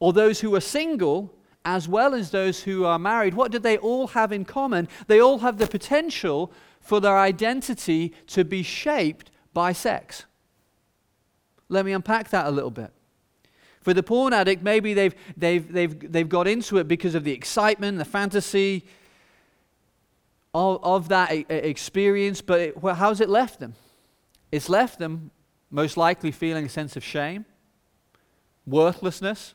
[0.00, 3.76] or those who are single as well as those who are married, what do they
[3.76, 4.88] all have in common?
[5.06, 10.24] They all have the potential for their identity to be shaped by sex.
[11.68, 12.90] Let me unpack that a little bit.
[13.82, 17.32] For the porn addict, maybe they've, they've, they've, they've got into it because of the
[17.32, 18.86] excitement, the fantasy
[20.54, 23.74] of, of that experience, but it, well, how's it left them?
[24.50, 25.30] It's left them
[25.70, 27.44] most likely feeling a sense of shame,
[28.66, 29.54] worthlessness.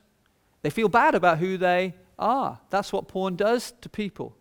[0.61, 2.59] They feel bad about who they are.
[2.69, 4.35] That's what porn does to people.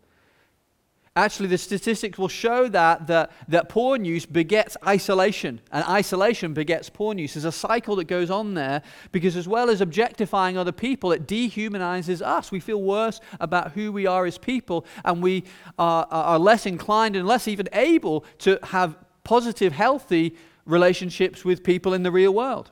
[1.14, 6.88] Actually, the statistics will show that, that, that porn use begets isolation, and isolation begets
[6.88, 7.34] porn use.
[7.34, 11.26] There's a cycle that goes on there because, as well as objectifying other people, it
[11.26, 12.50] dehumanizes us.
[12.50, 15.44] We feel worse about who we are as people, and we
[15.78, 21.92] are, are less inclined and less even able to have positive, healthy relationships with people
[21.92, 22.70] in the real world.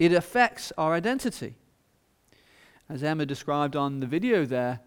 [0.00, 1.54] It affects our identity.
[2.88, 4.80] As Emma described on the video there,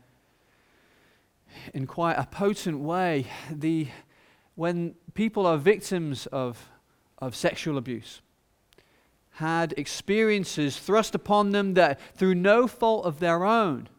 [1.74, 3.88] in quite a potent way, the,
[4.56, 6.70] when people are victims of,
[7.20, 8.22] of sexual abuse,
[9.32, 13.90] had experiences thrust upon them that through no fault of their own,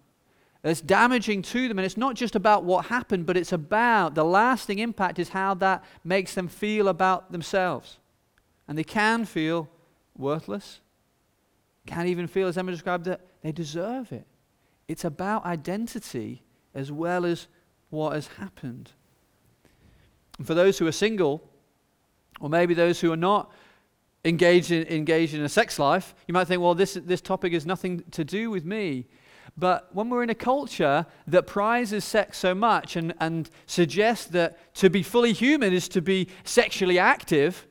[0.64, 1.78] it's damaging to them.
[1.78, 5.54] And it's not just about what happened, but it's about the lasting impact is how
[5.54, 7.98] that makes them feel about themselves.
[8.66, 9.68] And they can feel
[10.16, 10.80] worthless,
[11.86, 14.26] can even feel, as Emma described, that they deserve it.
[14.88, 16.42] It's about identity
[16.76, 17.48] as well as
[17.90, 18.92] what has happened.
[20.38, 21.42] And for those who are single,
[22.38, 23.50] or maybe those who are not
[24.24, 27.64] engaged in, engaged in a sex life, you might think, well, this, this topic has
[27.64, 29.06] nothing to do with me.
[29.56, 34.74] But when we're in a culture that prizes sex so much and, and suggests that
[34.74, 37.66] to be fully human is to be sexually active,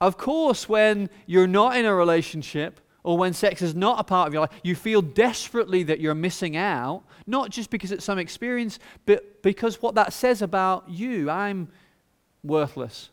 [0.00, 4.28] of course, when you're not in a relationship or when sex is not a part
[4.28, 8.18] of your life, you feel desperately that you're missing out, not just because it's some
[8.18, 11.30] experience, but because what that says about you.
[11.30, 11.68] I'm
[12.44, 13.08] worthless,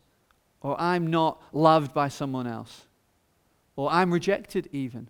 [0.60, 2.88] or I'm not loved by someone else,
[3.78, 5.08] or I'm rejected even.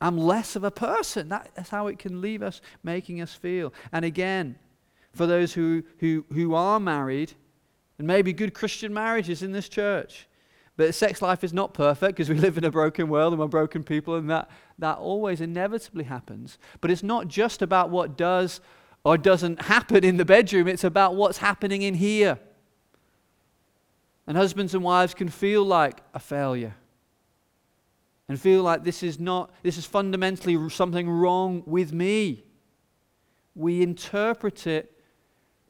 [0.00, 1.28] I'm less of a person.
[1.28, 3.74] That's how it can leave us, making us feel.
[3.90, 4.54] And again,
[5.12, 7.32] for those who, who, who are married,
[7.98, 10.28] and maybe good Christian marriages in this church,
[10.78, 13.48] but sex life is not perfect because we live in a broken world and we're
[13.48, 16.56] broken people, and that, that always inevitably happens.
[16.80, 18.60] But it's not just about what does
[19.02, 22.38] or doesn't happen in the bedroom, it's about what's happening in here.
[24.28, 26.76] And husbands and wives can feel like a failure
[28.28, 32.44] and feel like this is not, this is fundamentally something wrong with me.
[33.56, 34.92] We interpret it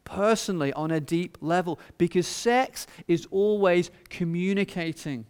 [0.09, 5.27] personally on a deep level because sex is always communicating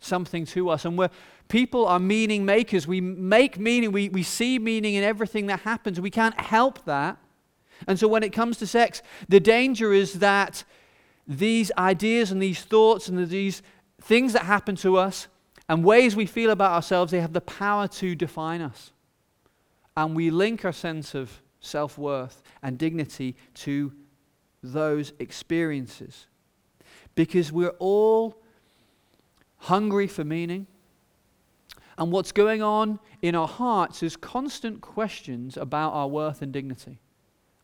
[0.00, 0.84] something to us.
[0.84, 1.10] And we're,
[1.48, 2.86] people are meaning makers.
[2.86, 6.00] We make meaning, we, we see meaning in everything that happens.
[6.00, 7.18] We can't help that.
[7.86, 10.64] And so when it comes to sex, the danger is that
[11.26, 13.62] these ideas and these thoughts and these
[14.02, 15.28] things that happen to us
[15.68, 18.92] and ways we feel about ourselves, they have the power to define us.
[19.96, 23.92] And we link our sense of self worth and dignity to
[24.62, 26.26] those experiences.
[27.14, 28.36] Because we're all
[29.58, 30.66] hungry for meaning.
[31.98, 36.98] And what's going on in our hearts is constant questions about our worth and dignity.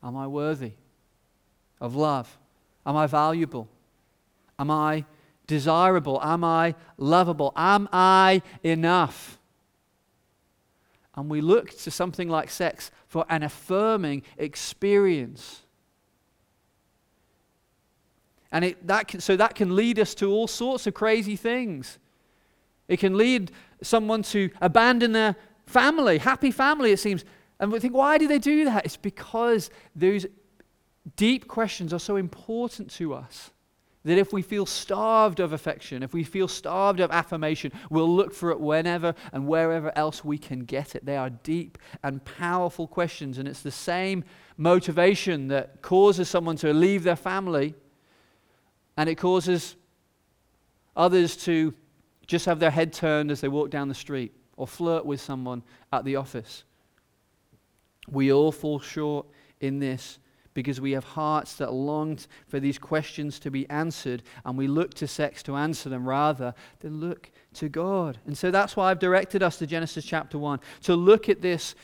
[0.02, 0.72] Am I worthy
[1.80, 2.38] of love?
[2.84, 3.68] Am I valuable?
[4.58, 5.04] Am I
[5.46, 6.20] desirable?
[6.22, 7.52] Am I lovable?
[7.56, 9.38] Am I enough?
[11.14, 15.62] And we look to something like sex for an affirming experience.
[18.52, 21.98] And it, that can, so that can lead us to all sorts of crazy things.
[22.88, 23.50] It can lead
[23.82, 27.24] someone to abandon their family, happy family, it seems.
[27.58, 28.84] And we think, why do they do that?
[28.84, 30.26] It's because those
[31.16, 33.50] deep questions are so important to us
[34.04, 38.32] that if we feel starved of affection, if we feel starved of affirmation, we'll look
[38.32, 41.04] for it whenever and wherever else we can get it.
[41.04, 44.22] They are deep and powerful questions, and it's the same
[44.56, 47.74] motivation that causes someone to leave their family
[48.96, 49.76] and it causes
[50.96, 51.74] others to
[52.26, 55.62] just have their head turned as they walk down the street or flirt with someone
[55.92, 56.64] at the office.
[58.08, 59.26] We all fall short
[59.60, 60.18] in this
[60.54, 64.94] because we have hearts that long for these questions to be answered and we look
[64.94, 68.18] to sex to answer them rather than look to God.
[68.26, 71.74] And so that's why I've directed us to Genesis chapter 1 to look at this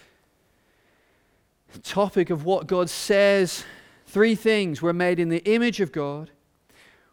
[1.82, 3.64] topic of what God says.
[4.06, 6.30] Three things we're made in the image of God.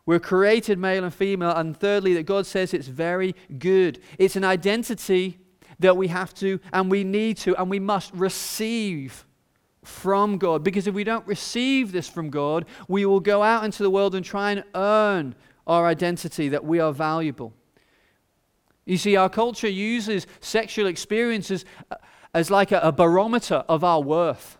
[0.09, 1.51] We're created male and female.
[1.51, 3.99] And thirdly, that God says it's very good.
[4.17, 5.37] It's an identity
[5.77, 9.27] that we have to and we need to and we must receive
[9.83, 10.63] from God.
[10.63, 14.15] Because if we don't receive this from God, we will go out into the world
[14.15, 15.35] and try and earn
[15.67, 17.53] our identity that we are valuable.
[18.87, 21.97] You see, our culture uses sexual experiences uh,
[22.33, 24.57] as like a, a barometer of our worth.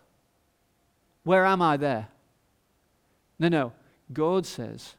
[1.24, 2.06] Where am I there?
[3.40, 3.72] No, no.
[4.12, 4.94] God says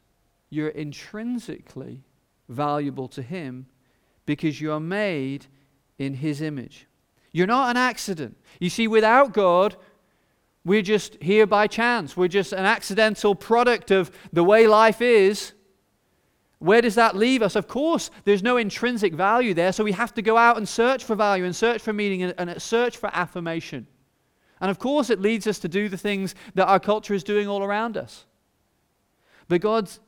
[0.52, 2.02] you're intrinsically
[2.48, 3.66] valuable to Him
[4.26, 5.46] because you are made
[5.98, 6.86] in His image.
[7.32, 8.36] You're not an accident.
[8.60, 9.76] You see, without God,
[10.64, 12.16] we're just here by chance.
[12.16, 15.54] We're just an accidental product of the way life is.
[16.58, 17.56] Where does that leave us?
[17.56, 21.02] Of course, there's no intrinsic value there, so we have to go out and search
[21.02, 23.86] for value and search for meaning and, and search for affirmation.
[24.60, 27.48] And of course, it leads us to do the things that our culture is doing
[27.48, 28.26] all around us.
[29.48, 29.98] But God's,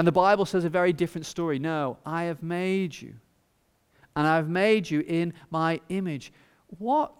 [0.00, 1.58] and the Bible says a very different story.
[1.58, 3.16] No, I have made you,
[4.16, 6.32] and I've made you in my image.
[6.78, 7.12] What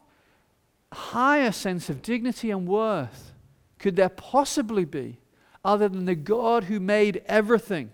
[0.91, 3.35] higher sense of dignity and worth
[3.79, 5.19] could there possibly be
[5.63, 7.91] other than the God who made everything?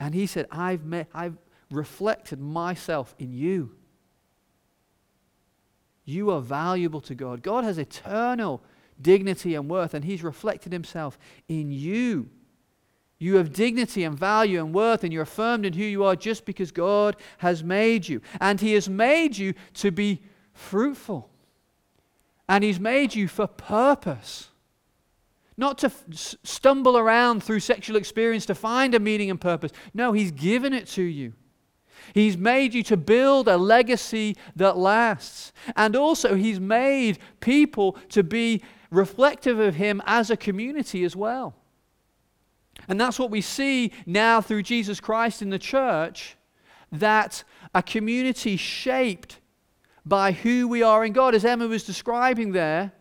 [0.00, 0.82] And he said, I've,
[1.14, 1.38] I've
[1.70, 3.76] reflected myself in you.
[6.04, 7.44] You are valuable to God.
[7.44, 8.60] God has eternal
[9.00, 12.28] dignity and worth, and he's reflected himself in you.
[13.18, 16.44] You have dignity and value and worth, and you're affirmed in who you are just
[16.44, 18.20] because God has made you.
[18.40, 21.28] And He has made you to be fruitful.
[22.48, 24.50] And He's made you for purpose.
[25.56, 29.72] Not to f- stumble around through sexual experience to find a meaning and purpose.
[29.92, 31.32] No, He's given it to you.
[32.14, 35.52] He's made you to build a legacy that lasts.
[35.74, 41.57] And also, He's made people to be reflective of Him as a community as well.
[42.86, 46.36] And that's what we see now through Jesus Christ in the church
[46.92, 49.40] that a community shaped
[50.06, 52.92] by who we are in God, as Emma was describing there,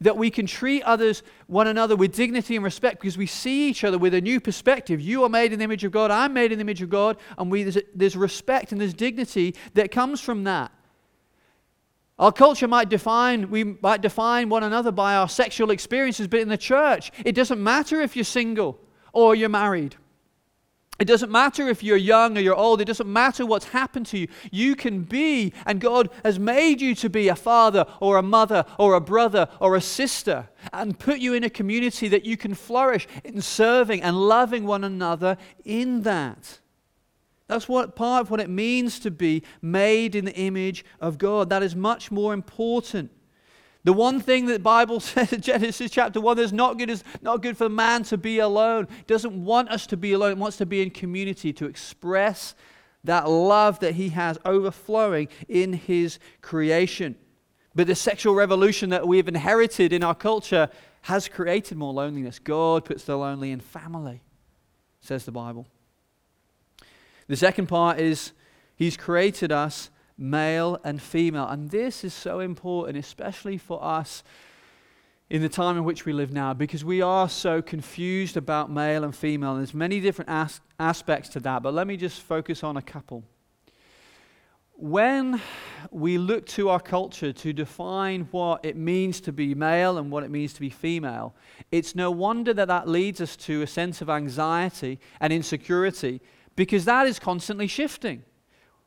[0.00, 3.82] that we can treat others, one another, with dignity and respect because we see each
[3.82, 5.00] other with a new perspective.
[5.00, 7.16] You are made in the image of God, I'm made in the image of God,
[7.38, 10.70] and we, there's, there's respect and there's dignity that comes from that.
[12.18, 16.48] Our culture might define, we might define one another by our sexual experiences, but in
[16.48, 18.80] the church, it doesn't matter if you're single
[19.12, 19.96] or you're married.
[20.98, 22.80] It doesn't matter if you're young or you're old.
[22.80, 24.28] It doesn't matter what's happened to you.
[24.50, 28.64] You can be, and God has made you to be a father or a mother
[28.78, 32.54] or a brother or a sister and put you in a community that you can
[32.54, 36.60] flourish in serving and loving one another in that.
[37.48, 41.48] That's what part of what it means to be made in the image of God.
[41.50, 43.10] That is much more important.
[43.84, 47.04] The one thing that the Bible says in Genesis chapter 1 is not good is
[47.22, 48.88] not good for man to be alone.
[48.98, 50.32] It doesn't want us to be alone.
[50.32, 52.56] It wants to be in community to express
[53.04, 57.14] that love that he has overflowing in his creation.
[57.76, 60.68] But the sexual revolution that we've inherited in our culture
[61.02, 62.40] has created more loneliness.
[62.40, 64.22] God puts the lonely in family,
[65.00, 65.68] says the Bible.
[67.28, 68.32] The second part is
[68.76, 71.46] He's created us male and female.
[71.48, 74.22] And this is so important, especially for us
[75.28, 79.02] in the time in which we live now, because we are so confused about male
[79.02, 79.52] and female.
[79.52, 82.82] And there's many different as- aspects to that, but let me just focus on a
[82.82, 83.24] couple.
[84.78, 85.40] When
[85.90, 90.22] we look to our culture to define what it means to be male and what
[90.22, 91.34] it means to be female,
[91.72, 96.20] it's no wonder that that leads us to a sense of anxiety and insecurity
[96.56, 98.24] because that is constantly shifting.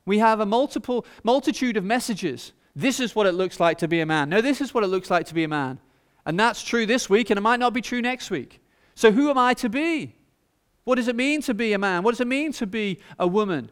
[0.06, 2.52] We have a multiple multitude of messages.
[2.76, 4.30] This is what it looks like to be a man.
[4.30, 5.80] No, this is what it looks like to be a man.
[6.26, 8.62] And that's true this week, and it might not be true next week.
[8.96, 10.16] So, who am I to be?
[10.84, 12.04] What does it mean to be a man?
[12.04, 13.70] What does it mean to be a woman?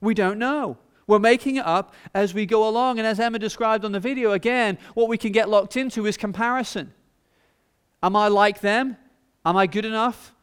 [0.00, 0.78] We don't know.
[1.06, 2.98] We're making it up as we go along.
[2.98, 6.16] And as Emma described on the video, again, what we can get locked into is
[6.16, 6.92] comparison.
[8.02, 8.96] Am I like them?
[9.44, 10.33] Am I good enough?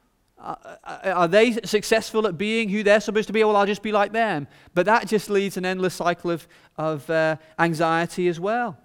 [0.41, 3.43] Uh, uh, are they successful at being who they're supposed to be?
[3.43, 4.47] Well, I'll just be like them.
[4.73, 8.77] But that just leads an endless cycle of, of uh, anxiety as well.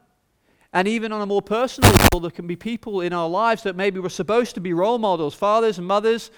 [0.73, 3.75] And even on a more personal level, there can be people in our lives that
[3.75, 6.31] maybe we're supposed to be role models, fathers and mothers,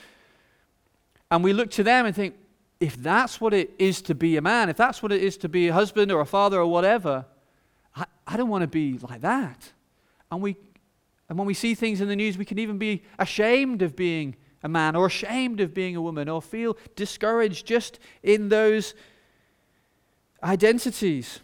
[1.31, 2.37] and we look to them and think,
[2.79, 5.49] if that's what it is to be a man, if that's what it is to
[5.49, 7.27] be a husband or a father or whatever,
[7.97, 9.73] I, I don't want to be like that.
[10.31, 10.57] And, we,
[11.29, 14.37] and when we see things in the news, we can even be ashamed of being
[14.63, 18.95] a man or ashamed of being a woman or feel discouraged just in those
[20.43, 21.41] identities.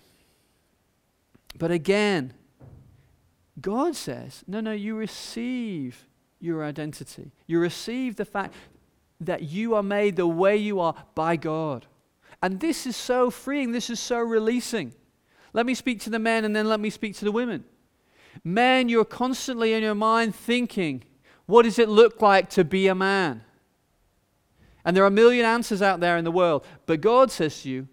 [1.59, 2.35] But again,
[3.61, 6.07] God says, no, no, you receive
[6.41, 7.31] your identity.
[7.47, 8.55] You receive the fact
[9.21, 11.87] that you are made the way you are by God.
[12.43, 14.93] And this is so freeing, this is so releasing.
[15.53, 17.65] Let me speak to the men and then let me speak to the women.
[18.43, 21.05] Men, you're constantly in your mind thinking,
[21.47, 23.43] what does it look like to be a man?
[24.85, 26.65] And there are a million answers out there in the world.
[26.87, 27.89] But God says to you,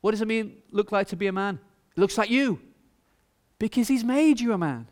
[0.00, 1.58] what does it mean look like to be a man?
[1.96, 2.60] It looks like you.
[3.58, 4.86] Because He's made you a man.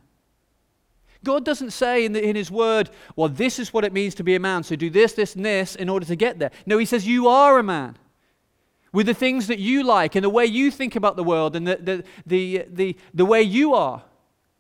[1.23, 4.25] God doesn't say in, the, in, His Word, well, this is what it means to
[4.25, 6.51] be a man, so do this, this, and this in order to get there.
[6.67, 7.97] No, He says, you are a man.
[8.93, 11.67] With the things that you like and the way you think about the world and
[11.67, 14.03] the, the, the, the, the way you are.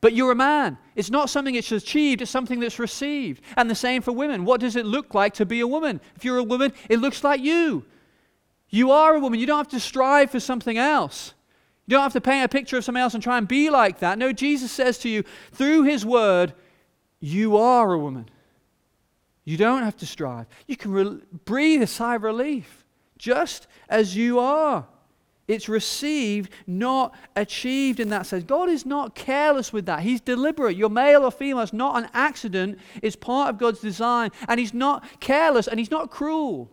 [0.04, 0.76] But you're a man.
[0.96, 3.42] It's not something that's achieved, it's something that's received.
[3.56, 4.44] And the same for women.
[4.44, 5.98] What does it look like to be a woman?
[6.14, 7.86] If you're a woman, it looks like you.
[8.68, 9.40] You are a woman.
[9.40, 11.32] You don't have to strive for something else.
[11.86, 14.00] You don't have to paint a picture of something else and try and be like
[14.00, 14.18] that.
[14.18, 16.52] No, Jesus says to you, through his word,
[17.18, 18.28] you are a woman.
[19.46, 20.48] You don't have to strive.
[20.66, 22.84] You can re- breathe a sigh of relief
[23.16, 24.86] just as you are.
[25.46, 28.44] It's received, not achieved in that sense.
[28.44, 30.00] God is not careless with that.
[30.00, 30.76] He's deliberate.
[30.76, 31.60] You're male or female.
[31.60, 32.78] It's not an accident.
[33.02, 34.30] It's part of God's design.
[34.48, 36.70] And He's not careless and He's not cruel.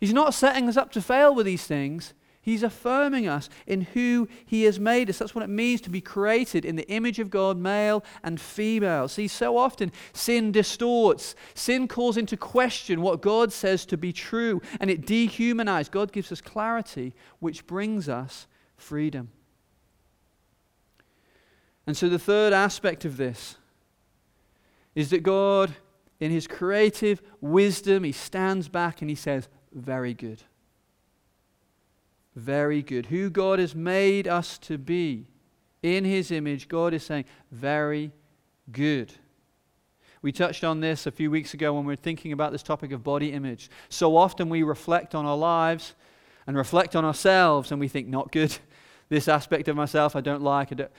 [0.00, 2.14] He's not setting us up to fail with these things.
[2.44, 5.18] He's affirming us in who He has made us.
[5.18, 9.06] That's what it means to be created in the image of God, male and female.
[9.06, 14.60] See, so often sin distorts, sin calls into question what God says to be true,
[14.80, 15.88] and it dehumanizes.
[15.88, 19.30] God gives us clarity, which brings us freedom.
[21.86, 23.54] And so, the third aspect of this
[24.96, 25.76] is that God,
[26.18, 30.42] in His creative wisdom, He stands back and He says, Very good
[32.34, 33.06] very good.
[33.06, 35.26] Who God has made us to be
[35.82, 38.12] in His image, God is saying, very
[38.70, 39.12] good.
[40.22, 42.92] We touched on this a few weeks ago when we were thinking about this topic
[42.92, 43.68] of body image.
[43.88, 45.94] So often we reflect on our lives
[46.46, 48.56] and reflect on ourselves and we think, not good.
[49.08, 50.72] This aspect of myself I don't like.
[50.72, 50.90] I don't.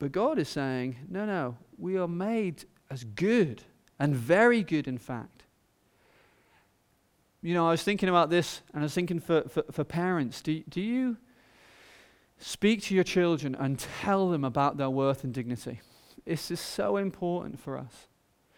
[0.00, 3.62] But God is saying, no, no, we are made as good
[3.96, 5.37] and very good, in fact
[7.42, 10.42] you know, I was thinking about this and I was thinking for, for, for parents.
[10.42, 11.16] Do, do you
[12.38, 15.80] speak to your children and tell them about their worth and dignity?
[16.24, 18.08] This is so important for us.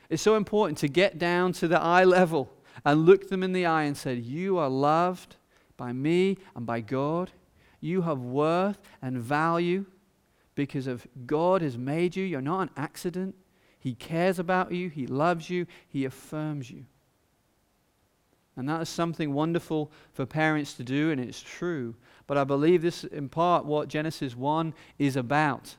[0.09, 2.51] It's so important to get down to the eye level
[2.85, 5.37] and look them in the eye and say, You are loved
[5.76, 7.31] by me and by God.
[7.81, 9.87] You have worth and value
[10.55, 12.24] because of God has made you.
[12.24, 13.35] You're not an accident.
[13.78, 16.85] He cares about you, He loves you, He affirms you.
[18.57, 21.94] And that is something wonderful for parents to do, and it's true.
[22.26, 25.76] But I believe this, in part, what Genesis 1 is about.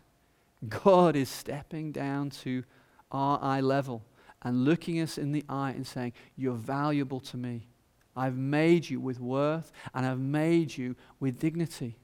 [0.67, 2.63] God is stepping down to
[3.11, 4.03] our eye level
[4.41, 7.67] and looking us in the eye and saying, You're valuable to me.
[8.15, 11.97] I've made you with worth, and I've made you with dignity.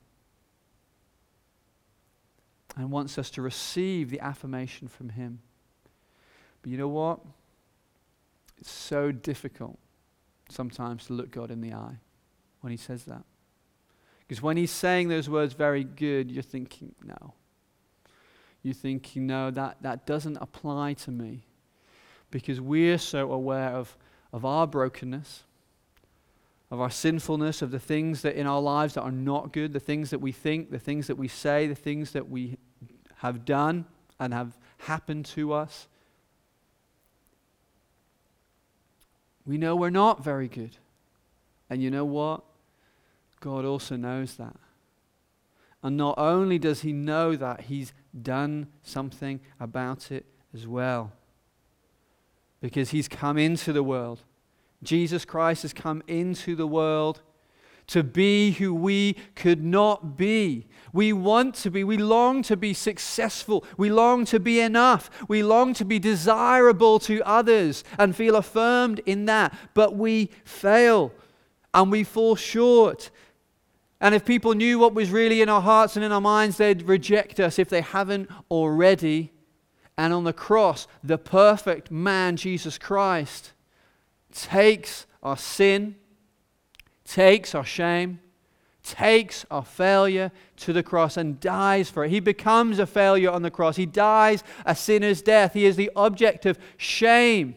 [2.76, 5.40] And wants us to receive the affirmation from Him.
[6.62, 7.20] But you know what?
[8.60, 9.80] It's so difficult
[10.50, 12.00] sometimes to look God in the eye
[12.62, 13.24] when he says that.
[14.28, 17.34] Because when he's saying those words very good, you're thinking, no.
[18.62, 21.46] You're thinking, no, that, that doesn't apply to me.
[22.30, 23.96] Because we're so aware of,
[24.34, 25.44] of our brokenness,
[26.70, 29.80] of our sinfulness, of the things that in our lives that are not good, the
[29.80, 32.58] things that we think, the things that we say, the things that we
[33.20, 33.86] have done
[34.20, 35.88] and have happened to us.
[39.48, 40.78] We know we're not very good.
[41.70, 42.44] And you know what?
[43.40, 44.56] God also knows that.
[45.82, 51.14] And not only does He know that, He's done something about it as well.
[52.60, 54.22] Because He's come into the world.
[54.84, 57.22] Jesus Christ has come into the world
[57.88, 60.68] to be who we could not be.
[60.94, 65.44] We want to be, we long to be successful, we long to be enough, we
[65.44, 71.14] long to be desirable to others and feel affirmed in that, but we fail
[71.74, 73.10] and we fall short.
[74.00, 76.84] And if people knew what was really in our hearts and in our minds, they'd
[76.84, 79.32] reject us if they haven't already.
[79.98, 83.54] And on the cross, the perfect man, Jesus Christ,
[84.32, 85.96] takes our sin
[87.08, 88.20] takes our shame,
[88.84, 92.12] takes our failure to the cross and dies for it.
[92.12, 93.76] He becomes a failure on the cross.
[93.76, 95.54] He dies a sinner's death.
[95.54, 97.56] He is the object of shame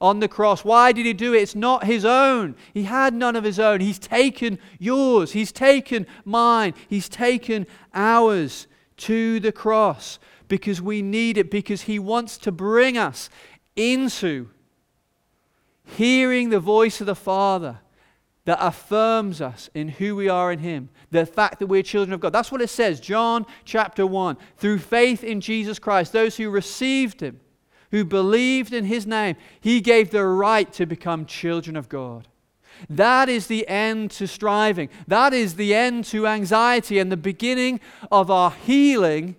[0.00, 0.64] on the cross.
[0.64, 1.42] Why did he do it?
[1.42, 2.56] It's not his own.
[2.72, 3.80] He had none of his own.
[3.80, 5.32] He's taken yours.
[5.32, 6.74] He's taken mine.
[6.88, 8.66] He's taken ours
[8.98, 10.18] to the cross
[10.48, 13.30] because we need it, because he wants to bring us
[13.76, 14.50] into
[15.84, 17.78] hearing the voice of the Father
[18.44, 22.20] that affirms us in who we are in Him, the fact that we're children of
[22.20, 22.32] God.
[22.32, 24.36] That's what it says, John chapter 1.
[24.58, 27.40] Through faith in Jesus Christ, those who received Him,
[27.90, 32.28] who believed in His name, He gave the right to become children of God.
[32.90, 34.90] That is the end to striving.
[35.06, 37.80] That is the end to anxiety and the beginning
[38.10, 39.36] of our healing.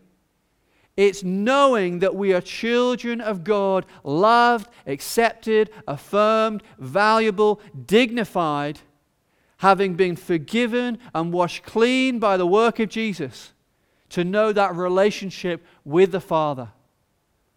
[0.97, 8.80] It's knowing that we are children of God, loved, accepted, affirmed, valuable, dignified
[9.66, 13.51] having been forgiven and washed clean by the work of Jesus,
[14.09, 16.70] to know that relationship with the Father.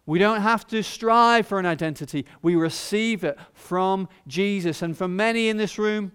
[0.07, 4.81] We don't have to strive for an identity, we receive it from Jesus.
[4.81, 6.11] And for many in this room,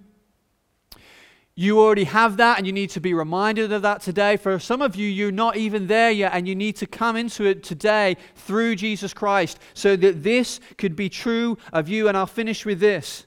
[1.55, 4.36] you already have that and you need to be reminded of that today.
[4.36, 7.45] For some of you, you're not even there yet and you need to come into
[7.45, 12.09] it today through Jesus Christ so that this could be true of you.
[12.09, 13.26] And I'll finish with this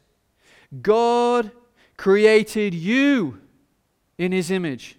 [0.81, 1.49] God
[1.97, 3.41] created you
[4.17, 4.97] in his image.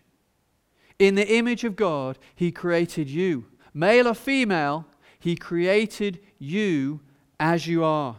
[0.99, 3.47] In the image of God, he created you.
[3.73, 4.87] Male or female,
[5.19, 7.01] he created you
[7.39, 8.17] as you are.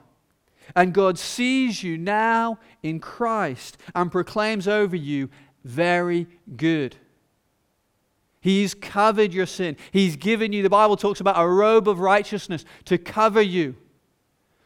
[0.75, 5.29] And God sees you now in Christ and proclaims over you,
[5.63, 6.95] very good.
[8.39, 9.75] He's covered your sin.
[9.91, 13.75] He's given you, the Bible talks about a robe of righteousness to cover you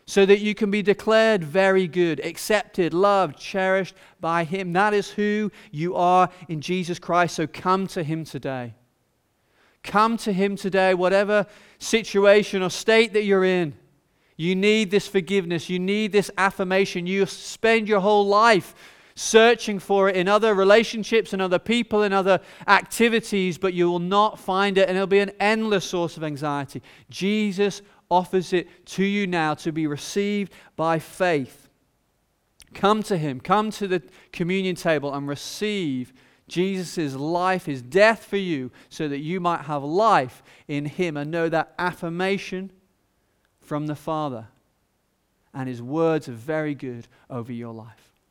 [0.05, 4.73] so that you can be declared very good, accepted, loved, cherished by Him.
[4.73, 7.35] That is who you are in Jesus Christ.
[7.35, 8.73] So come to Him today.
[9.83, 11.45] Come to Him today, whatever
[11.79, 13.75] situation or state that you're in.
[14.35, 15.69] You need this forgiveness.
[15.69, 17.07] You need this affirmation.
[17.07, 18.73] You spend your whole life
[19.15, 23.99] searching for it in other relationships and other people and other activities, but you will
[23.99, 26.81] not find it, and it'll be an endless source of anxiety.
[27.09, 31.69] Jesus offers it to you now to be received by faith.
[32.73, 34.01] Come to Him, come to the
[34.31, 36.13] communion table and receive
[36.47, 41.31] Jesus' life, His death for you, so that you might have life in Him and
[41.31, 42.71] know that affirmation
[43.61, 44.47] from the Father.
[45.53, 48.02] And His words are very good over your life.